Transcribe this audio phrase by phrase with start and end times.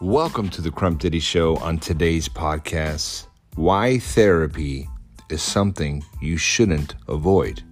[0.00, 3.26] Welcome to the Crump Diddy Show on today's podcast.
[3.56, 4.88] Why therapy
[5.28, 7.64] is something you shouldn't avoid.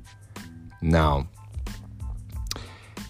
[0.83, 1.29] Now,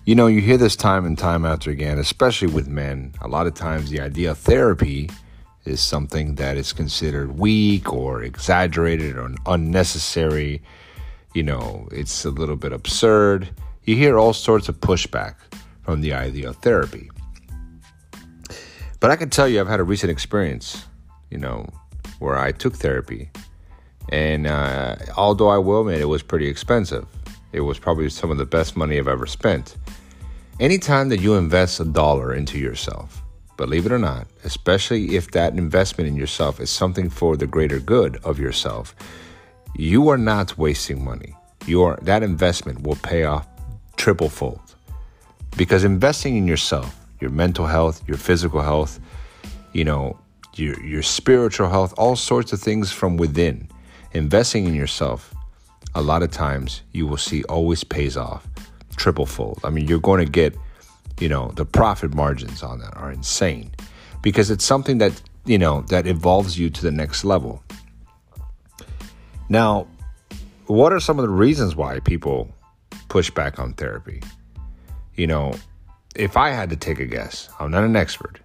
[0.04, 3.14] you know, you hear this time and time after again, especially with men.
[3.22, 5.08] A lot of times, the idea of therapy
[5.64, 10.61] is something that is considered weak or exaggerated or unnecessary.
[11.32, 13.48] You know, it's a little bit absurd.
[13.85, 15.36] You hear all sorts of pushback
[15.85, 17.08] from the idea of therapy.
[19.00, 20.86] But I can tell you, I've had a recent experience,
[21.31, 21.68] you know,
[22.18, 23.31] where I took therapy.
[24.09, 27.07] And uh, although I will admit it was pretty expensive,
[27.53, 29.77] it was probably some of the best money I've ever spent.
[30.61, 33.22] Anytime that you invest a dollar into yourself,
[33.56, 37.78] believe it or not, especially if that investment in yourself is something for the greater
[37.78, 38.94] good of yourself,
[39.77, 41.34] you are not wasting money.
[41.67, 43.47] Your that investment will pay off
[43.97, 44.75] triple fold.
[45.56, 49.00] Because investing in yourself your mental health, your physical health,
[49.72, 50.19] you know,
[50.55, 53.69] your your spiritual health, all sorts of things from within.
[54.12, 55.34] Investing in yourself,
[55.94, 58.47] a lot of times you will see always pays off
[58.97, 59.61] triple fold.
[59.62, 60.56] I mean, you're going to get,
[61.20, 63.70] you know, the profit margins on that are insane
[64.22, 67.62] because it's something that, you know, that evolves you to the next level.
[69.48, 69.87] Now,
[70.67, 72.50] what are some of the reasons why people
[73.09, 74.22] push back on therapy?
[75.14, 75.53] You know,
[76.19, 78.41] if I had to take a guess, I'm not an expert,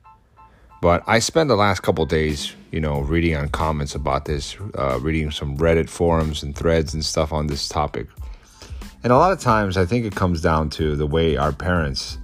[0.82, 5.00] but I spent the last couple days, you know, reading on comments about this, uh,
[5.00, 8.08] reading some Reddit forums and threads and stuff on this topic.
[9.04, 12.18] And a lot of times, I think it comes down to the way our parents,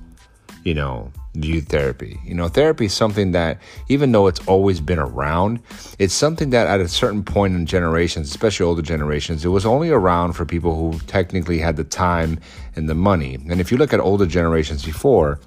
[0.64, 2.20] you know, view therapy.
[2.24, 5.60] You know, therapy is something that, even though it's always been around,
[6.00, 9.90] it's something that at a certain point in generations, especially older generations, it was only
[9.90, 12.40] around for people who technically had the time
[12.76, 13.36] and the money.
[13.36, 15.40] And if you look at older generations before,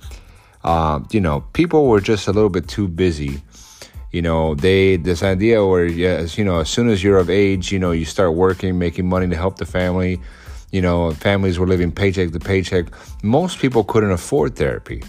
[0.64, 3.42] uh, you know, people were just a little bit too busy.
[4.12, 7.70] You know, they this idea where yes, you know, as soon as you're of age,
[7.70, 10.20] you know, you start working, making money to help the family.
[10.72, 12.86] You know, families were living paycheck to paycheck.
[13.22, 15.03] Most people couldn't afford therapy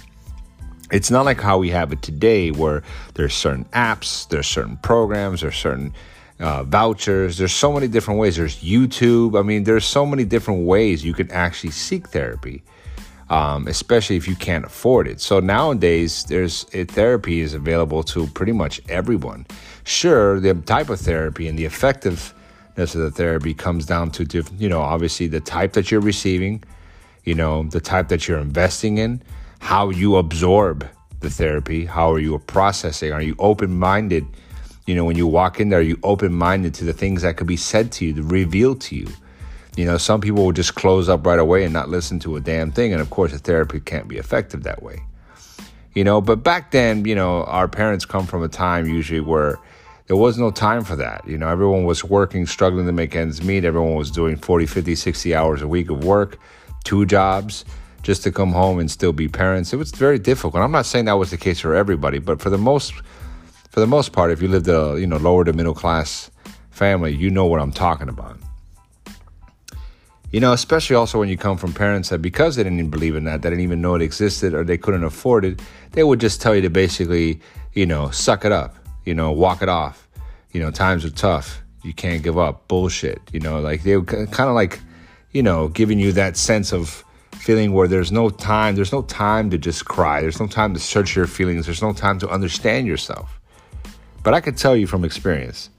[0.92, 2.84] it's not like how we have it today where
[3.16, 5.94] there's certain apps there's certain programs there's certain
[6.40, 7.38] uh, vouchers.
[7.38, 8.36] There's so many different ways.
[8.36, 9.40] There's youtube.
[9.40, 12.64] I mean there's so many different ways you can actually seek therapy
[13.32, 15.22] um, especially if you can't afford it.
[15.22, 19.48] So nowadays there's it, therapy is available to pretty much everyone.
[19.86, 22.34] Sure the type of therapy and the effectiveness
[22.78, 26.62] of the therapy comes down to you know obviously the type that you're receiving
[27.24, 29.22] you know the type that you're investing in
[29.62, 30.90] how you absorb
[31.20, 31.86] the therapy.
[31.86, 33.14] How are you processing?
[33.14, 34.26] Are you open minded?
[34.88, 37.38] You know, when you walk in there, are you open minded to the things that
[37.38, 39.08] could be said to you, revealed to you?
[39.78, 42.42] You know, some people will just close up right away and not listen to a
[42.42, 42.92] damn thing.
[42.92, 45.04] And of course, the therapy can't be effective that way.
[45.94, 49.60] You know, but back then, you know, our parents come from a time usually where
[50.08, 51.26] there was no time for that.
[51.28, 53.64] You know, everyone was working, struggling to make ends meet.
[53.64, 56.40] Everyone was doing 40, 50, 60 hours a week of work,
[56.84, 57.64] two jobs
[58.02, 59.74] just to come home and still be parents.
[59.74, 60.64] It was very difficult.
[60.64, 62.94] I'm not saying that was the case for everybody, but for the most
[63.70, 66.30] for the most part, if you lived a you know lower to middle class
[66.70, 68.38] family, you know what I'm talking about.
[70.32, 73.16] You know, especially also when you come from parents that because they didn't even believe
[73.16, 76.22] in that, they didn't even know it existed or they couldn't afford it, they would
[76.22, 77.42] just tell you to basically,
[77.74, 80.08] you know, suck it up, you know, walk it off.
[80.52, 81.62] You know, times are tough.
[81.84, 82.68] You can't give up.
[82.68, 83.22] Bullshit.
[83.34, 84.80] You know, like they were kind of like,
[85.32, 87.04] you know, giving you that sense of
[87.42, 90.80] feeling where there's no time, there's no time to just cry, there's no time to
[90.80, 93.40] search your feelings, there's no time to understand yourself.
[94.24, 95.72] But I could tell you from experience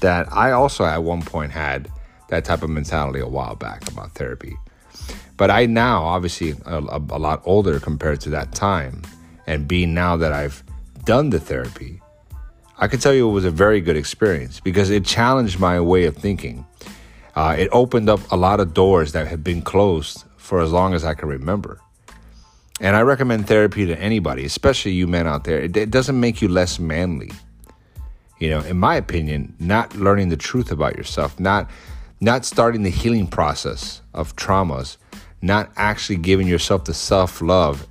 [0.00, 1.90] that I also at one point had
[2.28, 4.56] that type of mentality a while back about therapy.
[5.36, 9.02] But I now, obviously, a, a, lot older compared to that time,
[9.46, 10.62] and being now that I've
[11.04, 12.00] done the therapy,
[12.78, 16.04] I can tell you it was a very good experience because it challenged my way
[16.04, 16.64] of thinking.
[17.34, 20.94] Uh, it opened up a lot of doors that had been closed for as long
[20.94, 21.80] as I can remember.
[22.80, 25.58] And I recommend therapy to anybody, especially you men out there.
[25.58, 27.32] It, it, doesn't make you less manly.
[28.38, 31.68] You know, in my opinion, not learning the truth about yourself, not
[32.20, 34.96] not starting the healing process of traumas,
[35.42, 37.86] not actually giving yourself the self-love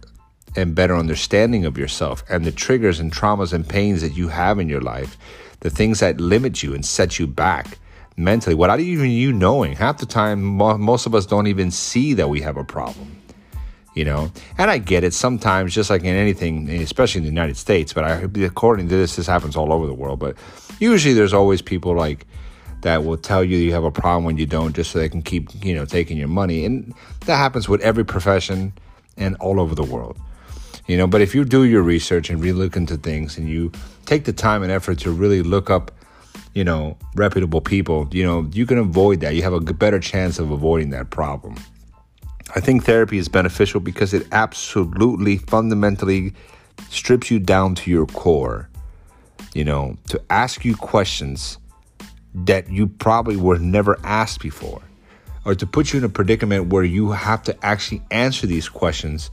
[0.55, 4.57] and better understanding of yourself and the triggers and traumas and pains that you have
[4.59, 5.15] in your life,
[5.59, 7.77] the things that limit you and set you back
[8.17, 9.75] mentally without even you knowing.
[9.75, 13.21] Half the time, most of us don't even see that we have a problem.
[13.93, 15.13] You know, and I get it.
[15.13, 19.15] Sometimes, just like in anything, especially in the United States, but I, according to this,
[19.15, 20.19] this happens all over the world.
[20.19, 20.35] But
[20.79, 22.27] usually, there's always people like
[22.81, 25.21] that will tell you you have a problem when you don't, just so they can
[25.21, 28.73] keep you know taking your money, and that happens with every profession
[29.15, 30.17] and all over the world.
[30.87, 33.71] You know, but if you do your research and really look into things and you
[34.05, 35.91] take the time and effort to really look up,
[36.55, 39.35] you know, reputable people, you know, you can avoid that.
[39.35, 41.57] You have a better chance of avoiding that problem.
[42.55, 46.33] I think therapy is beneficial because it absolutely fundamentally
[46.89, 48.69] strips you down to your core,
[49.53, 51.57] you know, to ask you questions
[52.33, 54.81] that you probably were never asked before,
[55.43, 59.29] or to put you in a predicament where you have to actually answer these questions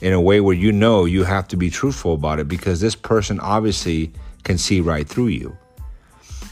[0.00, 2.94] in a way where you know you have to be truthful about it because this
[2.94, 4.12] person obviously
[4.44, 5.56] can see right through you.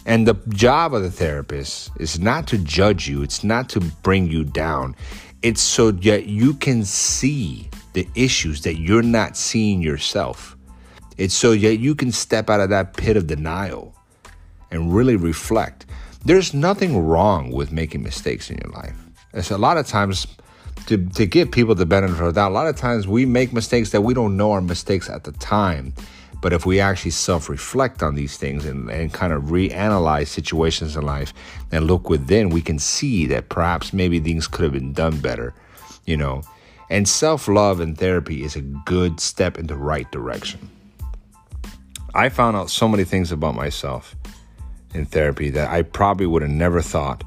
[0.06, 4.30] And the job of the therapist is not to judge you, it's not to bring
[4.30, 4.96] you down.
[5.42, 10.56] It's so that you can see the issues that you're not seeing yourself.
[11.16, 13.94] It's so that you can step out of that pit of denial
[14.70, 15.86] and really reflect.
[16.24, 18.96] There's nothing wrong with making mistakes in your life.
[19.32, 20.26] It's a lot of times
[20.86, 23.90] to, to give people the benefit of doubt, a lot of times we make mistakes
[23.90, 25.94] that we don't know are mistakes at the time.
[26.40, 30.96] But if we actually self reflect on these things and, and kind of reanalyze situations
[30.96, 31.32] in life
[31.70, 35.52] and look within, we can see that perhaps maybe things could have been done better,
[36.06, 36.42] you know.
[36.88, 40.70] And self love and therapy is a good step in the right direction.
[42.14, 44.16] I found out so many things about myself
[44.94, 47.22] in therapy that I probably would have never thought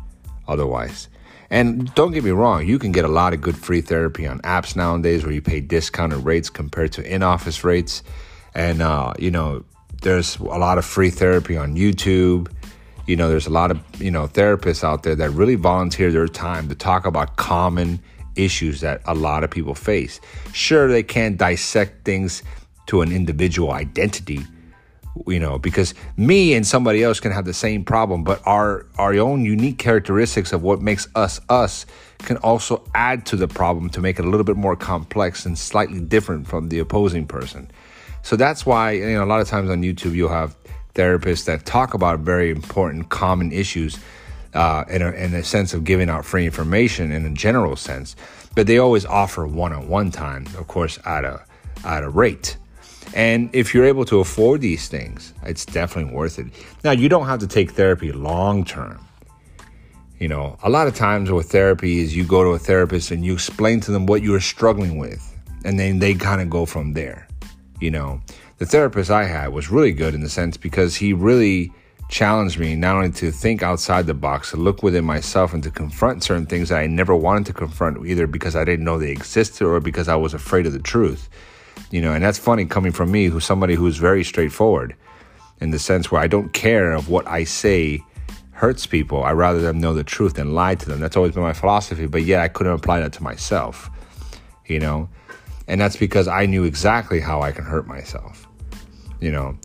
[0.48, 1.08] otherwise.
[1.50, 4.40] And don't get me wrong, you can get a lot of good free therapy on
[4.40, 8.02] apps nowadays where you pay discounted rates compared to in office rates.
[8.56, 9.64] And, uh, you know,
[10.02, 12.52] there's a lot of free therapy on YouTube.
[13.08, 16.28] You know, there's a lot of, you know, therapists out there that really volunteer their
[16.28, 18.00] time to talk about common
[18.36, 20.20] issues that a lot of people face.
[20.54, 22.44] Sure, they can't dissect things
[22.88, 24.46] to an individual identity,
[25.28, 29.14] you know because me and somebody else can have the same problem but our our
[29.16, 31.86] own unique characteristics of what makes us us
[32.20, 35.58] can also add to the problem to make it a little bit more complex and
[35.58, 37.70] slightly different from the opposing person
[38.24, 40.56] so that's why you know a lot of times on youtube you'll have
[40.96, 44.00] therapists that talk about very important common issues
[44.54, 48.16] uh, in, a, in a sense of giving out free information in a general sense
[48.56, 51.44] but they always offer one-on-one time of course at a
[51.86, 52.58] at a rate
[53.14, 56.48] and if you're able to afford these things, it's definitely worth it.
[56.84, 59.00] Now, you don't have to take therapy long term.
[60.20, 63.26] You know, a lot of times with therapy is you go to a therapist and
[63.26, 65.22] you explain to them what you're struggling with,
[65.66, 67.28] and then they kind of go from there.
[67.80, 68.22] You know,
[68.58, 71.72] the therapist I had was really good in the sense because he really
[72.10, 75.72] challenged me not only to think outside the box, to look within myself and to
[75.72, 79.12] confront certain things that I never wanted to confront, either because I didn't know they
[79.12, 81.30] existed or because I was afraid of the truth.
[81.92, 84.96] You know, and that's funny coming from me, who's somebody who's very straightforward
[85.60, 88.04] in the sense where I don't care of what I say
[88.52, 89.24] hurts people.
[89.24, 91.00] I rather them know the truth than lie to them.
[91.00, 93.90] That's always been my philosophy, but yet I couldn't apply that to myself.
[94.68, 95.10] You know?
[95.68, 98.48] And that's because I knew exactly how I can hurt myself.
[99.20, 99.58] You know?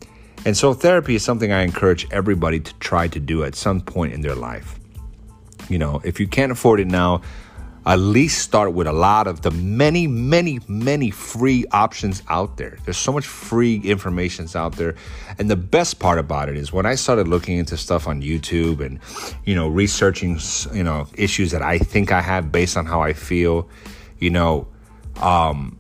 [0.44, 4.12] And so therapy is something I encourage everybody to try to do at some point
[4.12, 4.78] in their life.
[5.68, 7.22] You know, if you can't afford it now,
[7.88, 12.76] at least start with a lot of the many, many, many free options out there.
[12.84, 14.94] There's so much free information out there.
[15.38, 18.80] And the best part about it is when I started looking into stuff on YouTube
[18.80, 19.00] and,
[19.46, 20.38] you know, researching,
[20.74, 23.70] you know, issues that I think I have based on how I feel,
[24.18, 24.68] you know,
[25.22, 25.77] um,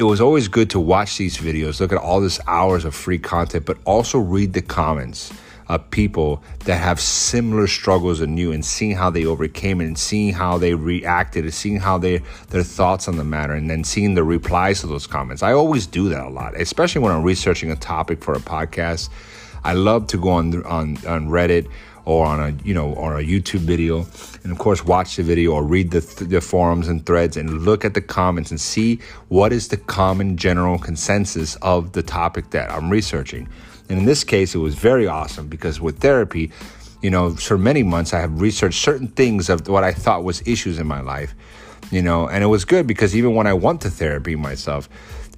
[0.00, 3.18] it was always good to watch these videos, look at all this hours of free
[3.18, 5.30] content, but also read the comments
[5.68, 9.98] of people that have similar struggles than you and seeing how they overcame it and
[9.98, 13.84] seeing how they reacted and seeing how they their thoughts on the matter and then
[13.84, 15.42] seeing the replies to those comments.
[15.42, 19.10] I always do that a lot, especially when I'm researching a topic for a podcast.
[19.62, 21.70] I love to go on on, on Reddit
[22.04, 24.06] or on a you know or a YouTube video,
[24.42, 27.62] and of course watch the video or read the, th- the forums and threads and
[27.62, 32.50] look at the comments and see what is the common general consensus of the topic
[32.50, 33.48] that I'm researching.
[33.88, 36.52] And in this case, it was very awesome because with therapy,
[37.02, 40.46] you know, for many months I have researched certain things of what I thought was
[40.46, 41.34] issues in my life,
[41.90, 44.88] you know, and it was good because even when I went to therapy myself,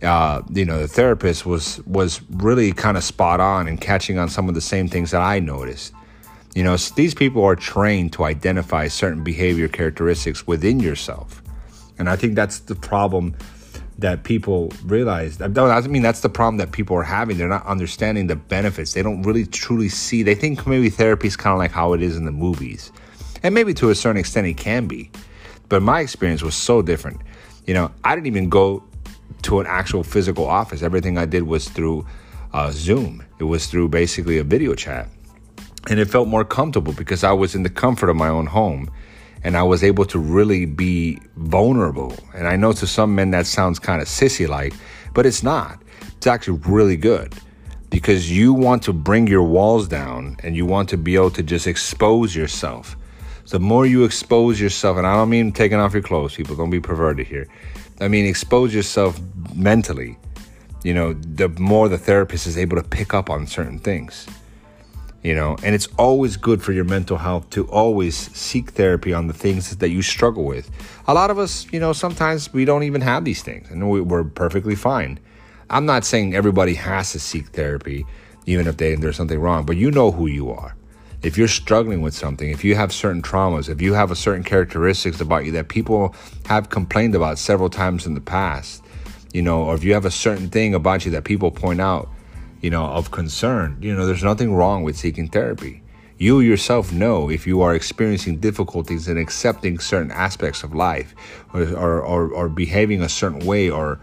[0.02, 4.28] uh, you know, the therapist was was really kind of spot on and catching on
[4.28, 5.94] some of the same things that I noticed.
[6.54, 11.42] You know, these people are trained to identify certain behavior characteristics within yourself,
[11.98, 13.34] and I think that's the problem
[13.98, 15.40] that people realize.
[15.40, 17.38] I mean that's the problem that people are having.
[17.38, 18.92] They're not understanding the benefits.
[18.92, 20.22] They don't really truly see.
[20.22, 22.92] They think maybe therapy is kind of like how it is in the movies,
[23.42, 25.10] and maybe to a certain extent it can be.
[25.68, 27.20] But my experience was so different.
[27.66, 28.84] You know, I didn't even go
[29.42, 30.82] to an actual physical office.
[30.82, 32.06] Everything I did was through
[32.52, 33.24] uh, Zoom.
[33.38, 35.08] It was through basically a video chat,
[35.88, 38.90] and it felt more comfortable because I was in the comfort of my own home
[39.44, 42.14] and I was able to really be vulnerable.
[42.34, 44.74] And I know to some men that sounds kind of sissy like,
[45.14, 45.82] but it's not.
[46.16, 47.34] It's actually really good
[47.90, 51.42] because you want to bring your walls down and you want to be able to
[51.42, 52.96] just expose yourself.
[53.48, 56.70] The more you expose yourself, and I don't mean taking off your clothes, people, don't
[56.70, 57.48] be perverted here.
[58.00, 59.20] I mean, expose yourself
[59.54, 60.16] mentally.
[60.84, 64.26] You know, the more the therapist is able to pick up on certain things
[65.22, 69.28] you know and it's always good for your mental health to always seek therapy on
[69.28, 70.70] the things that you struggle with.
[71.06, 74.24] A lot of us you know sometimes we don't even have these things and we're
[74.24, 75.18] perfectly fine.
[75.70, 78.04] I'm not saying everybody has to seek therapy
[78.44, 80.76] even if they, there's something wrong but you know who you are.
[81.22, 84.42] If you're struggling with something if you have certain traumas if you have a certain
[84.42, 86.14] characteristics about you that people
[86.46, 88.82] have complained about several times in the past
[89.32, 92.08] you know or if you have a certain thing about you that people point out
[92.62, 95.82] you know, of concern, you know, there's nothing wrong with seeking therapy.
[96.16, 101.16] You yourself know if you are experiencing difficulties in accepting certain aspects of life
[101.52, 103.98] or, or, or, or behaving a certain way or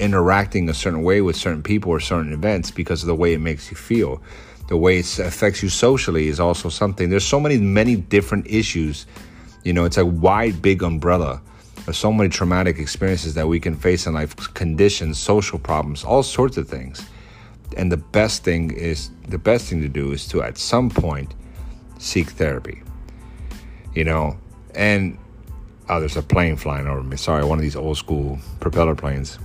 [0.00, 3.40] interacting a certain way with certain people or certain events because of the way it
[3.40, 4.20] makes you feel.
[4.66, 7.10] The way it affects you socially is also something.
[7.10, 9.06] There's so many, many different issues.
[9.62, 11.40] You know, it's a wide, big umbrella.
[11.84, 16.24] There's so many traumatic experiences that we can face in life, conditions, social problems, all
[16.24, 17.06] sorts of things
[17.76, 21.34] and the best thing is the best thing to do is to at some point
[21.98, 22.82] seek therapy.
[23.94, 24.36] You know
[24.74, 25.18] and
[25.88, 27.16] oh there's a plane flying over me.
[27.16, 29.38] Sorry one of these old school propeller planes.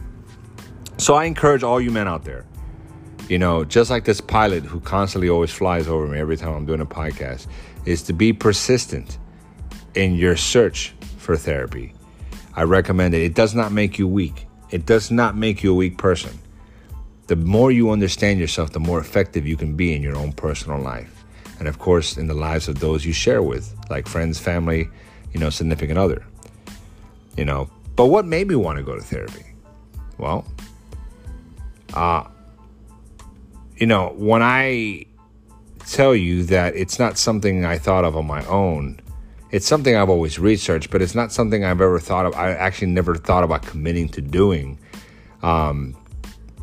[0.98, 2.46] So i encourage all you men out there
[3.30, 6.66] you know just like this pilot who constantly always flies over me every time i'm
[6.66, 7.48] doing a podcast
[7.86, 9.18] is to be persistent
[9.96, 11.94] in your search for therapy.
[12.56, 13.22] I recommend it.
[13.22, 14.48] It does not make you weak.
[14.72, 16.38] It does not make you a weak person
[17.30, 20.80] the more you understand yourself, the more effective you can be in your own personal
[20.80, 21.24] life.
[21.60, 24.90] And of course, in the lives of those you share with, like friends, family,
[25.32, 26.26] you know, significant other.
[27.38, 29.46] You know, but what made me want to go to therapy?
[30.18, 30.44] Well,
[31.94, 32.24] uh,
[33.78, 35.06] you know, when I
[35.86, 39.02] tell you that it's not something I thought of on my own,
[39.52, 42.34] it's something I've always researched, but it's not something I've ever thought of.
[42.34, 44.80] I actually never thought about committing to doing.
[45.44, 45.96] Um,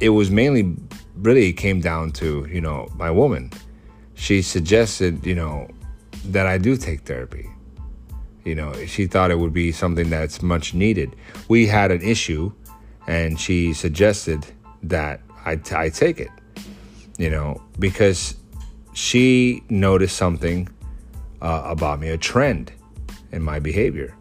[0.00, 0.74] it was mainly
[1.16, 3.50] really came down to you know my woman.
[4.14, 5.68] She suggested you know
[6.26, 7.50] that i do take therapy.
[8.44, 11.16] You know she thought it would be something that's much needed.
[11.48, 12.52] We had an issue
[13.06, 14.44] and she suggested
[14.82, 16.30] that I, t- I take it
[17.18, 18.36] you know because
[18.92, 20.68] she noticed something
[21.42, 22.72] uh, about me a trend
[23.32, 24.15] in my behavior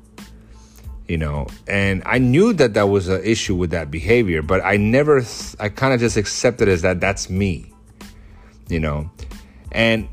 [1.07, 4.75] you know and i knew that that was an issue with that behavior but i
[4.75, 5.23] never
[5.59, 7.71] i kind of just accepted as that that's me
[8.69, 9.09] you know?
[9.71, 10.07] And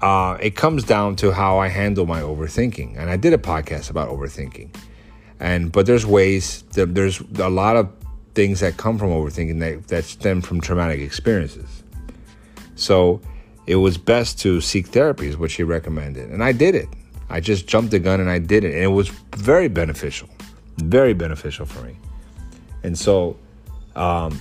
[0.00, 3.90] uh, it comes down to how i handle my overthinking and i did a podcast
[3.90, 4.74] about overthinking.
[5.40, 7.90] And but there's ways that there's a lot of
[8.34, 11.82] things that come from overthinking that, that stem from traumatic experiences.
[12.74, 13.22] So
[13.66, 16.88] it was best to seek therapy is what she recommended and i did it
[17.28, 18.74] I just jumped the gun and I did it.
[18.74, 20.28] And it was very beneficial,
[20.76, 21.96] very beneficial for me.
[22.82, 23.36] And so,
[23.96, 24.40] um,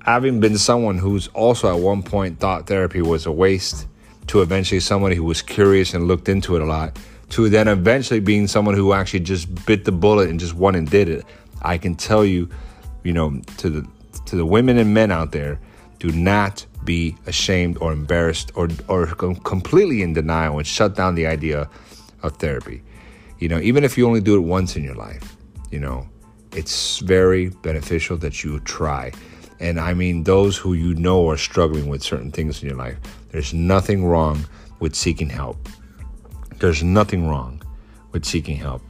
[0.00, 3.86] having been someone who's also at one point thought therapy was a waste,
[4.28, 6.98] to eventually somebody who was curious and looked into it a lot,
[7.30, 10.88] to then eventually being someone who actually just bit the bullet and just went and
[10.90, 11.24] did it,
[11.62, 12.48] I can tell you,
[13.04, 13.88] you know, to the
[14.26, 15.58] to the women and men out there,
[15.98, 21.26] do not be ashamed or embarrassed or or completely in denial and shut down the
[21.26, 21.68] idea
[22.22, 22.82] of therapy.
[23.38, 25.36] You know, even if you only do it once in your life,
[25.70, 26.08] you know,
[26.52, 29.12] it's very beneficial that you try.
[29.60, 32.96] And I mean, those who you know are struggling with certain things in your life,
[33.30, 34.44] there's nothing wrong
[34.80, 35.68] with seeking help.
[36.58, 37.62] There's nothing wrong
[38.12, 38.82] with seeking help.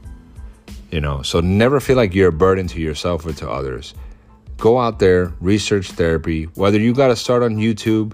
[0.91, 3.93] You know, so never feel like you're a burden to yourself or to others.
[4.57, 8.13] Go out there, research therapy, whether you got to start on YouTube,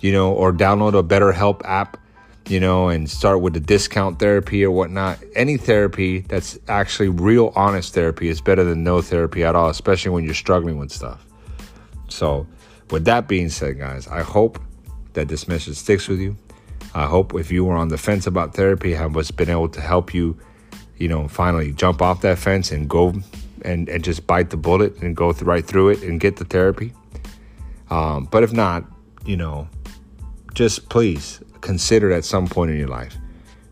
[0.00, 1.98] you know, or download a BetterHelp app
[2.46, 5.18] you know, and start with the discount therapy or whatnot.
[5.34, 10.10] Any therapy that's actually real, honest therapy is better than no therapy at all, especially
[10.10, 11.24] when you're struggling with stuff.
[12.08, 12.46] So,
[12.90, 14.60] with that being said, guys, I hope
[15.14, 16.36] that this message sticks with you.
[16.94, 19.80] I hope if you were on the fence about therapy, have was been able to
[19.80, 20.38] help you,
[20.98, 23.14] you know, finally jump off that fence and go
[23.62, 26.44] and, and just bite the bullet and go th- right through it and get the
[26.44, 26.92] therapy.
[27.90, 28.84] Um, but if not,
[29.24, 29.68] you know,
[30.54, 33.16] just please consider it at some point in your life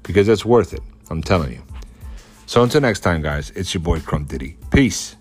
[0.02, 0.82] because it's worth it.
[1.10, 1.62] I'm telling you.
[2.46, 4.56] So until next time, guys, it's your boy Crump Diddy.
[4.70, 5.16] Peace.